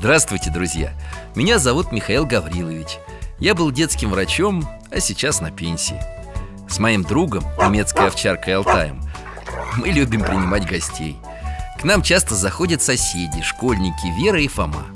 [0.00, 0.94] Здравствуйте, друзья!
[1.34, 2.96] Меня зовут Михаил Гаврилович.
[3.38, 6.00] Я был детским врачом, а сейчас на пенсии.
[6.70, 9.02] С моим другом, немецкой овчаркой Алтаем,
[9.76, 11.18] мы любим принимать гостей.
[11.78, 14.86] К нам часто заходят соседи, школьники Вера и Фома.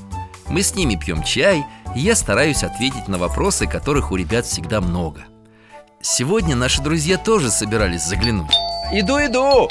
[0.49, 4.81] Мы с ними пьем чай, и я стараюсь ответить на вопросы, которых у ребят всегда
[4.81, 5.25] много.
[6.01, 8.55] Сегодня наши друзья тоже собирались заглянуть.
[8.91, 9.69] Иду, иду!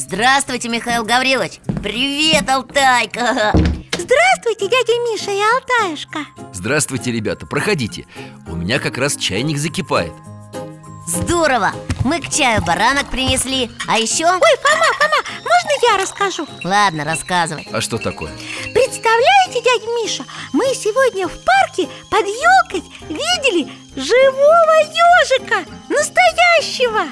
[0.00, 3.52] Здравствуйте, Михаил Гаврилович Привет, Алтайка
[3.98, 6.20] Здравствуйте, дядя Миша и Алтаюшка
[6.54, 8.06] Здравствуйте, ребята, проходите.
[8.48, 10.12] У меня как раз чайник закипает.
[11.06, 11.72] Здорово!
[12.02, 14.24] Мы к чаю баранок принесли А еще...
[14.24, 16.46] Ой, Фома, Фома, можно я расскажу?
[16.64, 18.32] Ладно, рассказывай А что такое?
[18.72, 27.04] Представляете, дядя Миша, мы сегодня в парке под елкой видели живого ежика Настоящего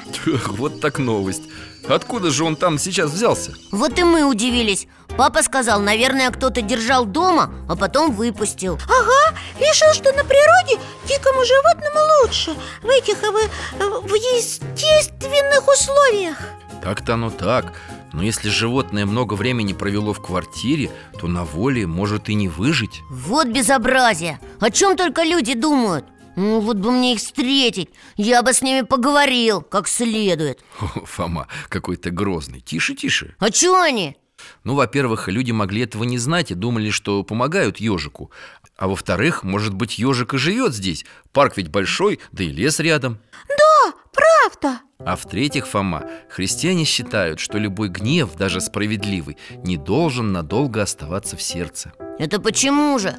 [0.57, 1.43] Вот так новость.
[1.87, 3.53] Откуда же он там сейчас взялся?
[3.71, 9.93] Вот и мы удивились Папа сказал, наверное, кто-то держал дома, а потом выпустил Ага, решил,
[9.93, 13.31] что на природе дикому животному лучше В этих, э,
[13.77, 16.37] в, в естественных условиях
[16.81, 17.73] Так-то оно так.
[18.13, 20.89] Но если животное много времени провело в квартире,
[21.19, 23.01] то на воле может и не выжить.
[23.09, 24.39] Вот безобразие!
[24.59, 26.05] О чем только люди думают
[26.39, 31.49] Ну вот бы мне их встретить Я бы с ними поговорил, как следует О, Фома,
[31.67, 32.61] какой ты грозный.
[32.61, 33.35] Тише, тише.
[33.39, 34.15] А чё они?
[34.63, 38.31] Ну, во-первых, люди могли этого не знать и думали, что помогают ежику.
[38.77, 41.05] А во-вторых, может быть, ежик и живет здесь.
[41.33, 43.19] Парк ведь большой, да и лес рядом.
[43.49, 49.35] Да, правда А в-третьих, Фома, христиане считают, что любой гнев, даже справедливый,
[49.65, 51.91] не должен надолго оставаться в сердце.
[52.17, 53.13] Это почему же?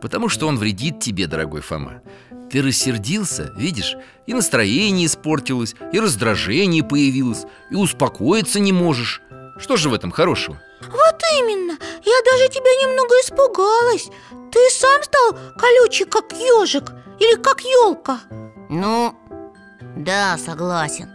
[0.00, 2.02] Потому что он вредит тебе, дорогой Фома
[2.50, 3.96] Ты рассердился, видишь,
[4.26, 9.22] и настроение испортилось, и раздражение появилось, и успокоиться не можешь.
[9.58, 10.60] Что же в этом хорошего?
[10.80, 14.08] Вот именно, я даже тебя немного испугалась.
[14.50, 16.90] Ты сам стал колючий, как ежик
[17.20, 18.18] Или как елка
[18.68, 19.14] Ну,
[19.96, 21.08] да, согласен.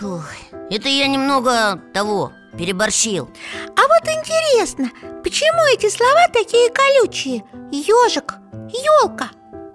[0.00, 0.24] Ух,
[0.70, 3.28] Это я немного того, переборщил.
[3.76, 4.90] А вот интересно,
[5.22, 7.44] почему эти слова такие колючие?
[7.72, 9.30] Ежик, елка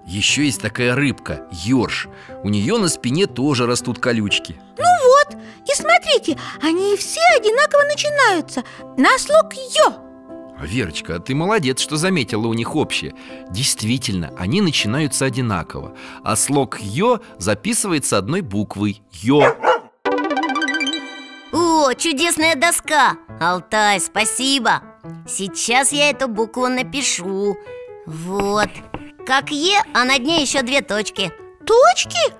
[0.08, 2.08] Еще есть такая рыбка, ёрш.
[2.42, 4.58] У нее на спине тоже растут колючки.
[4.78, 5.38] Ну вот,
[5.70, 8.64] и смотрите, они все одинаково начинаются.
[8.96, 9.94] На слог «ё»
[10.58, 13.14] А, Верочка, а ты молодец, что заметила у них общее.
[13.50, 15.94] Действительно, они начинаются одинаково.
[16.24, 19.56] А слог «ё» записывается одной буквой «ё»
[21.52, 23.18] О, чудесная доска!
[23.40, 24.82] Алтай, спасибо!
[25.28, 27.58] Сейчас я эту букву напишу.
[28.06, 28.70] Вот
[29.28, 31.30] Как Е, а над ней еще две точки.
[31.66, 32.32] Точки?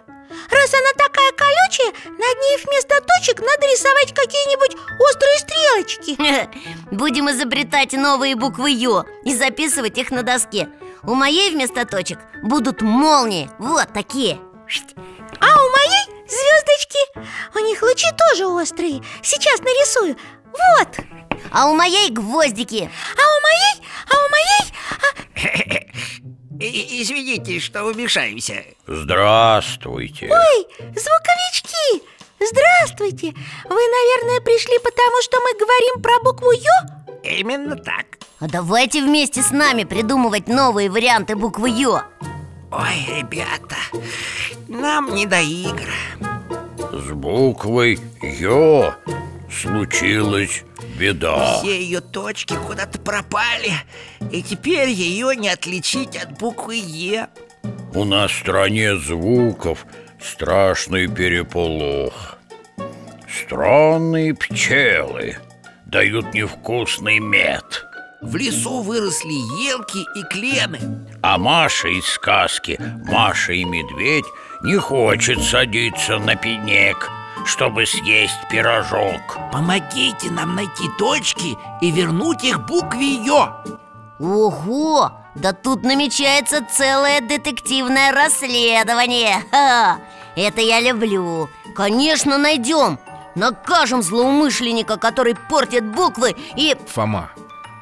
[0.51, 6.91] Раз она такая колючая, над ней вместо точек надо рисовать какие-нибудь острые стрелочки.
[6.91, 10.71] Будем изобретать новые буквы Ё И записывать их на доске.
[11.03, 13.51] У моей вместо точек будут молнии.
[13.59, 14.41] Вот такие.
[15.41, 19.03] А у моей звездочки У них лучи тоже острые.
[19.23, 20.17] Сейчас нарисую.
[20.47, 20.89] Вот.
[21.53, 22.91] А у моей гвоздики.
[23.15, 25.85] А у моей, а у моей
[26.61, 28.65] И- Извините, что вмешаемся.
[28.87, 30.29] Здравствуйте.
[30.31, 32.03] Ой, звуковички!
[32.41, 33.35] Здравствуйте!
[33.65, 37.21] Вы, наверное, пришли потому, что мы говорим про букву Ё?
[37.23, 38.19] Именно так.
[38.41, 42.03] А давайте вместе с нами придумывать новые варианты буквы Ё
[42.71, 43.77] Ой, ребята,
[44.69, 45.91] нам не до игр.
[46.93, 48.95] С буквой Ё
[49.51, 50.63] случилась
[50.99, 51.59] беда.
[51.59, 53.73] Все ее точки куда-то пропали
[54.33, 57.29] И теперь ее не отличить от буквы Е
[57.95, 59.87] У нас в стране звуков
[60.21, 62.39] страшный переполох.
[63.29, 65.37] Странные пчелы
[65.87, 67.85] дают невкусный мед.
[68.21, 70.81] В лесу выросли елки и клены.
[71.23, 74.25] А Маша из сказки «Маша и медведь»
[74.63, 77.09] не хочет садиться на пенек,
[77.49, 79.39] чтобы съесть пирожок.
[79.51, 83.65] Помогите нам найти точки и вернуть их букве Ё
[84.21, 85.13] Ого!
[85.35, 89.45] Да тут намечается целое детективное расследование.
[89.51, 89.99] Ха!
[90.37, 91.49] Это я люблю.
[91.75, 92.99] Конечно, найдем.
[93.35, 96.77] Накажем злоумышленника, который портит буквы и...
[96.89, 97.31] Фома,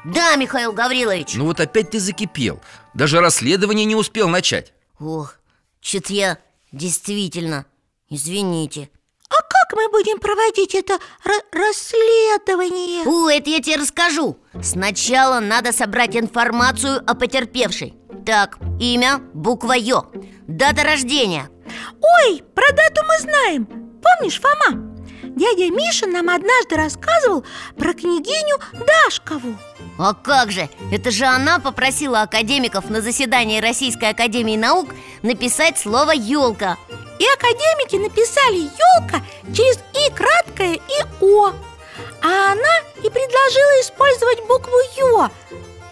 [0.05, 1.35] Да, Михаил Гаврилович.
[1.35, 2.61] Ну вот опять ты закипел.
[2.93, 4.73] Даже расследование не успел начать.
[4.99, 5.35] Ох,
[5.81, 6.37] чё-то я
[6.71, 7.65] действительно
[8.09, 8.89] Извините
[9.77, 10.93] мы будем проводить это
[11.23, 13.03] ра- расследование?
[13.05, 14.37] О, это я тебе расскажу.
[14.61, 17.93] Сначала надо собрать информацию о потерпевшей.
[18.25, 20.11] Так, имя, буква Ё.
[20.47, 21.49] Дата рождения.
[22.01, 23.65] Ой, про дату мы знаем.
[24.01, 24.83] Помнишь, Фома?
[25.23, 27.45] Дядя Миша нам однажды рассказывал
[27.77, 29.55] про княгиню Дашкову.
[29.99, 30.69] А как же?
[30.91, 34.89] Это же она попросила академиков на заседании Российской Академии Наук
[35.21, 36.77] написать слово «елка»
[37.19, 39.21] И академики написали «елка»
[39.53, 41.53] через «и» краткое и «о»
[42.21, 45.29] А она и предложила использовать букву «ё»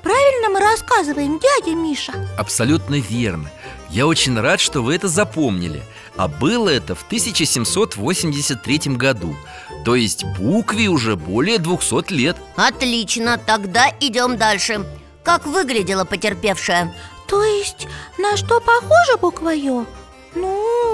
[0.03, 2.13] Правильно мы рассказываем, дядя Миша?
[2.37, 3.51] Абсолютно верно.
[3.89, 5.81] Я очень рад, что вы это запомнили.
[6.15, 9.35] А было это в 1783 году.
[9.83, 12.37] То есть букве уже более 200 лет.
[12.55, 14.85] Отлично, тогда идем дальше.
[15.23, 16.93] Как выглядела потерпевшая?
[17.27, 17.87] То есть
[18.19, 19.87] на что похожа буква «ё»?
[20.35, 20.84] Ну,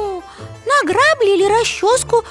[0.65, 2.23] на грабли или расческу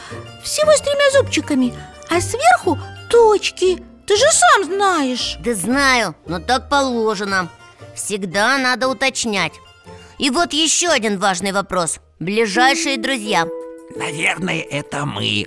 [0.43, 1.75] Всего с тремя зубчиками
[2.09, 2.79] А сверху
[3.11, 3.83] точки.
[4.07, 5.37] Ты же сам знаешь.
[5.41, 7.49] Да знаю, но так положено.
[7.95, 9.53] Всегда надо уточнять.
[10.19, 11.99] И вот еще один важный вопрос.
[12.19, 13.47] Ближайшие друзья.
[13.97, 15.47] Наверное, это мы.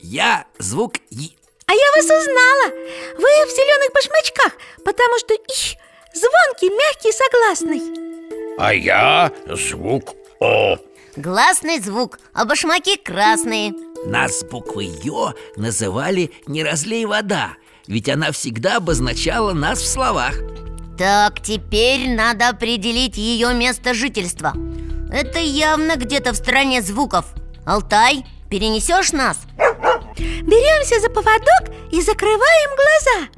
[0.00, 1.36] Я звук И
[1.66, 2.70] А я вас узнала.
[3.16, 4.52] Вы в зеленых башмачках
[4.84, 5.78] Потому что «и»
[6.14, 7.82] звонкий, мягкий, согласный.
[8.58, 10.76] А я звук О
[11.16, 13.72] Гласный звук, а башмаки красные.
[14.04, 20.34] Нас с буквой Ё называли «не разлей вода» Ведь она всегда обозначала нас в словах.
[20.98, 24.54] Так, теперь надо определить ее место жительства.
[25.12, 27.26] Это явно где-то в стране звуков.
[27.64, 29.38] Алтай, перенесешь нас?
[30.18, 33.28] Беремся за поводок и закрываем глаза.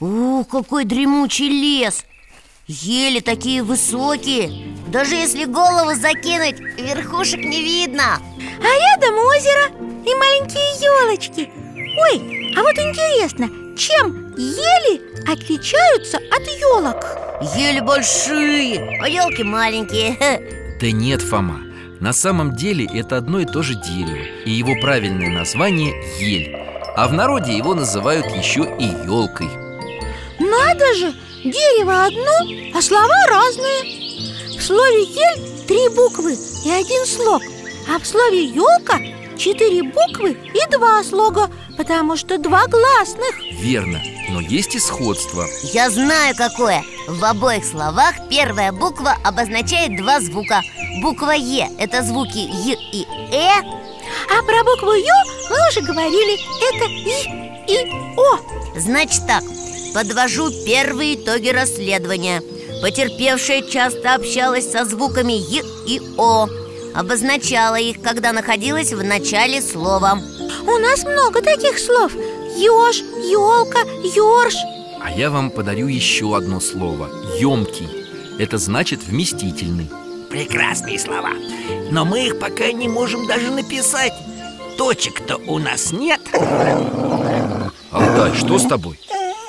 [0.00, 2.04] Ух, какой дремучий лес
[2.80, 4.74] Ели такие высокие.
[4.86, 8.18] Даже если голову закинуть, верхушек не видно.
[8.60, 9.68] А рядом озеро
[10.06, 11.50] и маленькие елочки.
[11.76, 17.04] Ой, а вот интересно, чем ели отличаются от елок?
[17.54, 20.16] Ели большие, а елки маленькие.
[20.80, 21.60] Да нет, Фома.
[22.00, 26.56] На самом деле это одно и то же дерево И его правильное название– ель.
[26.96, 29.48] А в народе его называют еще и елкой.
[30.40, 34.58] Надо же, дерево одно, а слова разные.
[34.58, 37.42] В слове «ель» три буквы и один слог
[37.88, 39.00] А в слове «елка»
[39.36, 43.34] четыре буквы и два слога Потому что два гласных.
[43.52, 44.00] Верно,
[44.30, 45.46] но есть и сходство.
[45.72, 46.84] Я знаю какое.
[47.08, 50.62] В обоих словах первая буква обозначает два звука.
[51.00, 53.62] Буква Е– это звуки Й и Э
[54.30, 55.14] А про букву «ё»
[55.50, 56.38] мы уже говорили.
[56.74, 59.42] Это «и» и «о» Значит так,
[59.94, 62.42] подвожу первые итоги расследования.
[62.80, 66.48] Потерпевшая часто общалась со звуками Й и О
[66.94, 70.18] Обозначала их, когда находилась в начале слова.
[70.62, 72.12] У нас много таких слов.
[72.56, 72.98] Ёж,
[73.30, 73.78] ёлка,
[74.14, 74.54] ёрш
[75.02, 77.08] А я вам подарю еще одно слово–
[77.38, 77.88] емкий
[78.38, 79.88] Это значит вместительный
[80.28, 81.30] Прекрасные слова.
[81.90, 84.12] Но мы их пока не можем даже написать.
[84.76, 86.20] Точек-то у нас нет.
[87.90, 88.98] Алтай, что с тобой?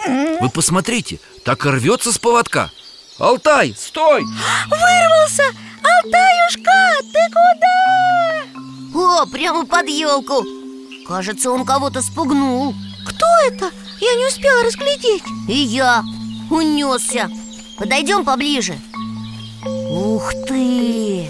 [0.06, 2.72] Вы посмотрите, так и рвется с поводка.
[3.20, 4.24] Алтай, стой!
[4.68, 5.44] Вырвался!
[5.84, 9.22] Алтаюшка, ты куда?
[9.22, 10.46] О, прямо под елку.
[11.08, 12.74] Кажется, он кого-то спугнул.
[13.06, 13.72] Кто это?
[14.00, 15.24] Я не успела разглядеть.
[15.48, 16.04] И я.
[16.50, 17.30] Унесся.
[17.78, 18.80] Подойдем поближе.
[19.90, 21.30] Ух ты!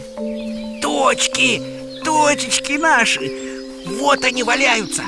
[0.82, 1.62] Точки,
[2.04, 3.32] точечки наши!
[4.00, 5.04] Вот они валяются!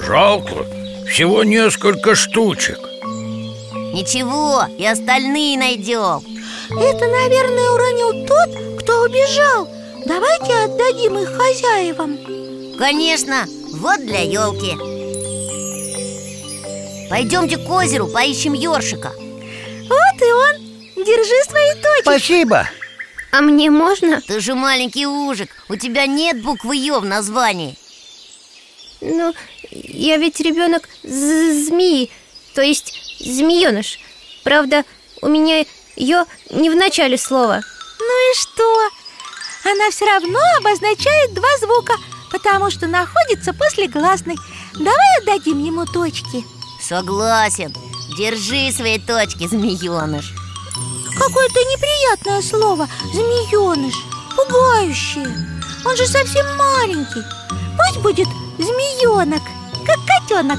[0.00, 0.64] Жалко,
[1.06, 2.78] всего несколько штучек
[3.94, 6.20] Ничего, и остальные найдем.
[6.68, 9.68] Это, наверное, уронил тот, кто убежал.
[10.04, 12.18] Давайте отдадим их хозяевам.
[12.76, 14.74] Конечно, вот для елки
[17.08, 19.12] Пойдемте к озеру, поищем ёршика.
[19.12, 21.04] Вот и он.
[21.04, 22.02] Держи свои точки.
[22.02, 22.68] Спасибо.
[23.30, 24.20] А мне можно?
[24.22, 27.76] Ты же маленький ужик, у тебя нет буквы Ё в названии.
[29.00, 29.32] Ну,
[29.70, 32.10] я ведь ребенок змеи,
[32.56, 33.98] то есть змееныш.
[34.42, 34.84] Правда,
[35.22, 35.64] у меня
[35.96, 37.60] ее не в начале слова.
[37.98, 38.90] Ну и что?
[39.64, 41.94] Она все равно обозначает два звука,
[42.30, 44.36] потому что находится после гласной.
[44.74, 46.44] Давай отдадим ему точки.
[46.82, 47.74] Согласен.
[48.18, 50.34] Держи свои точки, змееныш.
[51.16, 53.94] Какое-то неприятное слово Змееныш
[54.36, 55.28] Пугающее
[55.84, 57.22] Он же совсем маленький
[57.76, 58.28] Пусть будет
[58.58, 59.42] змеенок,
[59.86, 60.58] как котенок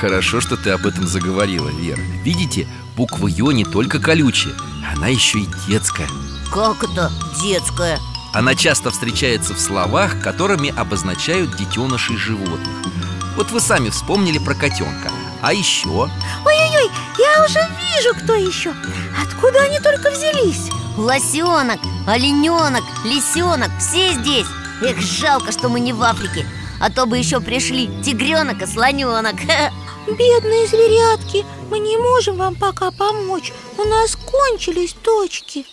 [0.00, 2.00] Хорошо, что ты об этом заговорила, Вера.
[2.22, 4.54] Видите, буква Ё не только колючая
[4.94, 6.08] Она еще и детская.
[6.52, 7.10] Как это
[7.42, 7.98] детская?
[8.32, 12.76] Она часто встречается в словах, которыми обозначают детенышей животных.
[13.34, 15.88] Вот вы сами вспомнили про котенка А еще...
[15.88, 18.72] Ой-ой-ой, я уже вижу, кто еще
[19.20, 20.70] Откуда они только взялись?
[20.96, 24.46] Лосенок, олененок, лисенок, все здесь.
[24.82, 26.46] Эх, жалко, что мы не в Африке
[26.80, 29.36] А то бы еще пришли тигренок и слоненок
[30.16, 33.52] Бедные зверятки, мы не можем вам пока помочь.
[33.76, 35.66] У нас кончились точки.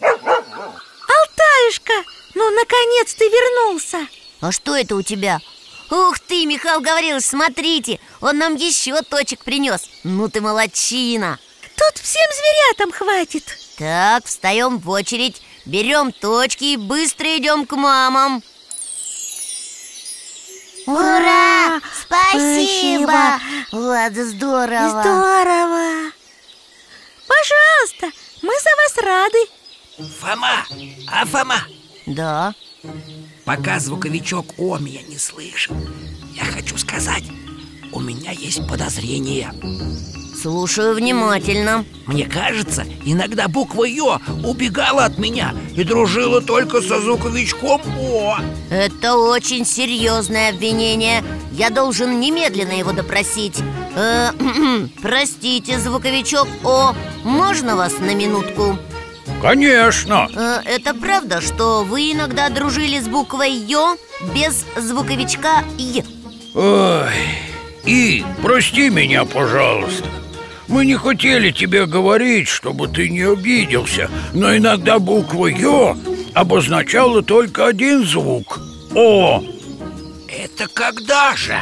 [0.00, 1.94] Алтаюшка,
[2.34, 4.06] ну наконец ты вернулся.
[4.40, 5.40] А что это у тебя?
[5.90, 9.88] Ух ты, Михаил Гаврилович, смотрите Он нам еще точек принес.
[10.04, 11.38] Ну ты молодчина.
[11.76, 13.44] Тут всем зверятам хватит.
[13.78, 18.42] Так, встаем в очередь Берем точки и быстро идем к мамам
[20.88, 21.80] Ура!
[21.92, 23.04] Спасибо!
[23.04, 23.40] Спасибо!
[23.72, 25.02] Вот здорово!
[25.02, 26.12] Здорово!
[27.28, 29.38] Пожалуйста, мы за вас рады
[30.18, 30.64] Фома,
[31.12, 31.60] а Фома,
[32.06, 32.54] Да,
[33.44, 35.72] пока звуковичок О меня не слышит
[36.34, 37.24] Я хочу сказать,
[37.98, 39.52] у меня есть подозрение.
[40.40, 41.84] Слушаю внимательно.
[42.06, 48.38] Мне кажется, иногда буква Ё убегала от меня И дружила только со звуковичком О
[48.70, 51.24] Это очень серьезное обвинение.
[51.50, 53.60] Я должен немедленно его допросить.
[53.96, 54.30] Э,
[55.02, 58.78] Простите, звуковичок О, можно вас на минутку?
[59.42, 60.28] Конечно.
[60.36, 63.96] Э, Это правда, что вы иногда дружили с буквой Ё
[64.36, 66.04] без звуковичка Й?
[66.54, 67.10] Ой,
[67.88, 70.04] И, прости меня, пожалуйста.
[70.66, 75.96] Мы не хотели тебе говорить, чтобы ты не обиделся Но иногда буква Ё
[76.34, 78.60] обозначала только один звук
[78.94, 79.42] О
[80.28, 81.58] Это когда же?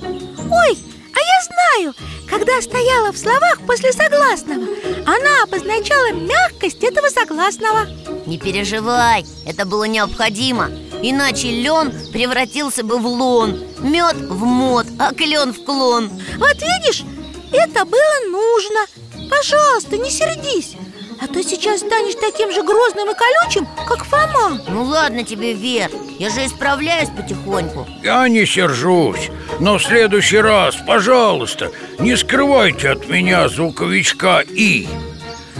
[0.00, 0.78] Ой,
[1.12, 1.94] а я знаю,
[2.26, 4.66] когда стояла в словах после согласного
[5.04, 7.86] Она обозначала мягкость этого согласного.
[8.24, 10.70] Не переживай, это было необходимо
[11.02, 17.04] Иначе лен превратился бы в лон Мед в мод, а клен в клон Вот видишь,
[17.52, 20.76] это было нужно Пожалуйста, не сердись
[21.22, 25.90] А то сейчас станешь таким же грозным и колючим, как Фома Ну ладно тебе, Вер,
[26.18, 33.08] я же исправляюсь потихоньку Я не сержусь, но в следующий раз, пожалуйста, не скрывайте от
[33.08, 34.86] меня звуковичка «и».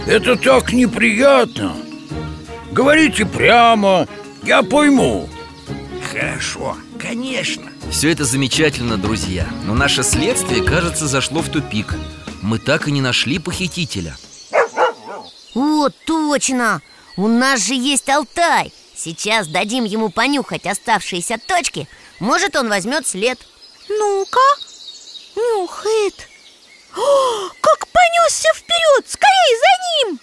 [0.06, 1.76] Это так неприятно.
[2.72, 4.06] Говорите прямо,
[4.42, 5.28] я пойму.
[6.10, 11.94] Хорошо, конечно Все это замечательно, друзья Но наше следствие, кажется, зашло в тупик
[12.42, 14.16] Мы так и не нашли похитителя
[15.54, 16.82] О, точно!
[17.16, 21.86] У нас же есть Алтай Сейчас дадим ему понюхать оставшиеся точки
[22.18, 23.38] Может, он возьмет след
[23.88, 24.40] Ну-ка,
[25.36, 26.28] нюхает
[26.96, 29.04] О, как понесся вперед!
[29.06, 30.20] Скорее за ним!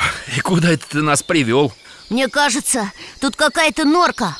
[0.36, 1.72] И куда это ты нас привел?
[2.10, 2.90] Мне кажется,
[3.20, 4.36] тут какая-то норка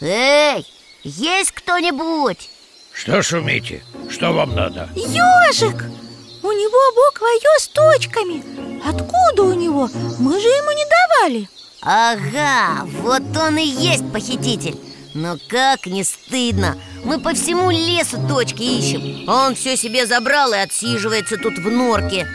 [0.00, 0.66] Эй,
[1.02, 2.50] есть кто-нибудь?
[2.92, 3.82] Что шумите?
[4.10, 4.88] Что вам надо?
[4.94, 5.84] Ежик!
[6.42, 8.42] У него буква Ё с точками
[8.86, 9.88] Откуда у него?
[10.18, 11.48] Мы же ему не давали
[11.80, 14.78] Ага, вот он и есть похититель
[15.14, 20.52] Но как не стыдно Мы по всему лесу точки ищем А он все себе забрал
[20.52, 22.28] и отсиживается тут в норке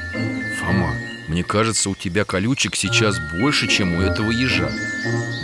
[0.59, 0.91] Фома,
[1.29, 4.69] мне кажется, у тебя колючек сейчас больше, чем у этого ежа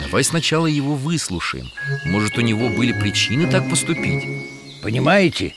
[0.04, 1.72] Давай сначала его выслушаем
[2.06, 4.24] Может, у него были причины так поступить?
[4.82, 5.54] Понимаете,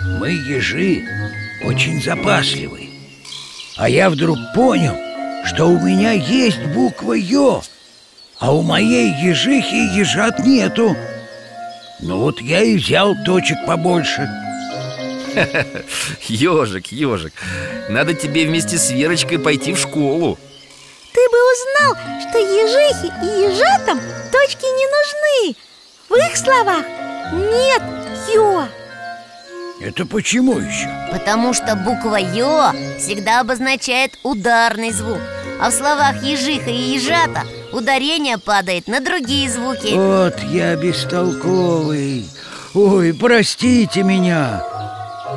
[0.00, 1.02] мы ежи
[1.64, 2.88] очень запасливы.
[3.76, 4.96] А я вдруг понял,
[5.44, 7.62] что у меня есть буква Ё,
[8.38, 10.96] а у моей ежихи ежат нету.
[12.00, 14.28] Ну вот я и взял точек побольше.
[16.28, 17.32] Ежик, ежик
[17.88, 20.38] Надо тебе вместе с Верочкой пойти в школу.
[21.12, 23.98] Ты бы узнал, что ежихи и ежатам
[24.30, 25.56] точки не нужны.
[26.08, 26.84] В их словах
[27.32, 27.82] нет
[28.34, 28.66] Ё
[29.80, 30.88] Это почему еще?
[31.12, 35.20] Потому что буква Ё всегда обозначает ударный звук
[35.60, 37.42] А в словах ежиха и ежата
[37.72, 39.92] Ударение падает на другие звуки.
[39.92, 42.26] Вот я бестолковый.
[42.72, 44.64] Ой, простите меня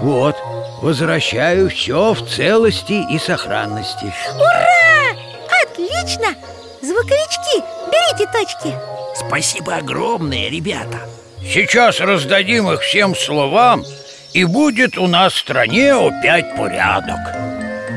[0.01, 0.35] Вот,
[0.81, 4.11] возвращаю все в целости и сохранности.
[4.35, 5.15] Ура!
[5.63, 6.35] Отлично!
[6.81, 8.75] Звуковички, берите точки.
[9.15, 11.01] Спасибо огромное, ребята.
[11.41, 13.83] Сейчас раздадим их всем словам
[14.33, 17.19] И будет у нас в стране опять порядок.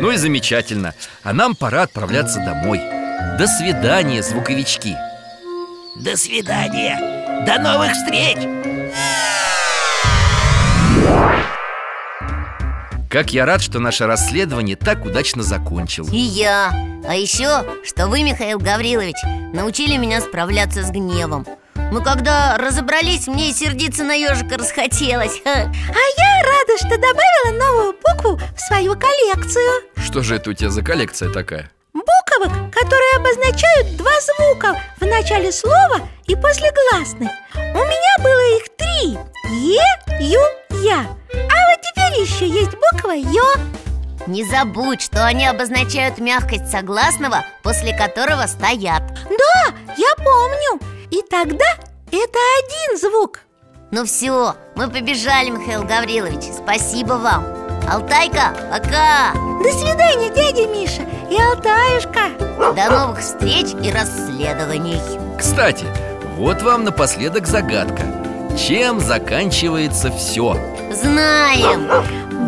[0.01, 0.95] Ну и замечательно.
[1.23, 2.81] А нам пора отправляться домой.
[3.39, 4.97] До свидания, звуковички.
[5.97, 7.45] До свидания.
[7.47, 8.39] До новых встреч
[13.15, 16.11] Как я рад, что наше расследование так удачно закончилось.
[16.13, 16.73] И я.
[17.07, 19.15] А еще, что вы, Михаил Гаврилович,
[19.53, 21.47] научили меня справляться с гневом.
[21.93, 25.41] Мы когда разобрались, мне и сердиться на ежика расхотелось.
[25.45, 29.83] А я рада, что добавила новую букву в свою коллекцию.
[30.05, 31.71] Что же это у тебя за коллекция такая?
[31.93, 37.29] Буквы, которые обозначают два звука в начале слова и после гласной.
[37.55, 38.44] У меня было
[44.27, 49.03] Не забудь, что они обозначают мягкость согласного, после которого стоят.
[49.29, 50.81] Да, я помню.
[51.11, 51.67] И тогда
[52.11, 53.41] это один звук.
[53.91, 56.55] Ну все, мы побежали, Михаил Гаврилович.
[56.57, 57.45] Спасибо вам.
[57.89, 59.33] Алтайка, пока!
[59.63, 62.31] До свидания, дядя Миша и Алтаюшка.
[62.75, 65.01] До новых встреч и расследований.
[65.39, 65.85] Кстати,
[66.37, 68.03] вот вам напоследок загадка.
[68.57, 70.57] Чем заканчивается все?
[70.93, 71.91] Знаем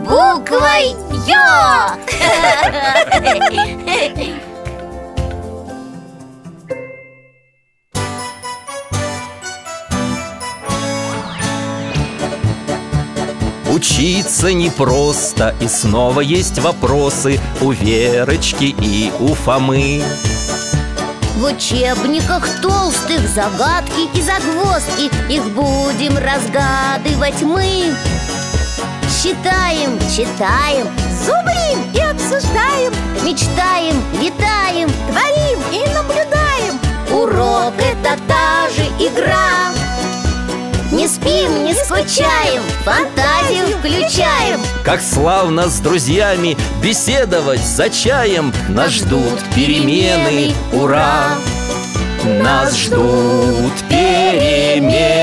[0.07, 0.95] Буквой
[1.27, 1.97] Ё
[13.75, 20.05] Учиться непросто И снова есть вопросы У Верочки и у Фомы.
[21.35, 27.93] В учебниках толстых загадки и загвоздки Их будем разгадывать мы
[29.17, 30.87] Считаем, читаем,
[31.25, 32.93] Зубрим и обсуждаем
[33.25, 36.79] мечтаем, летаем Творим и наблюдаем.
[37.11, 39.73] Урок это та же игра.
[40.93, 44.61] Не спим, не скучаем, фантазию включаем.
[44.85, 48.53] Как славно с друзьями Беседовать за чаем.
[48.69, 51.39] Нас ждут перемены, ура!
[52.23, 55.17] Нас ждут перемены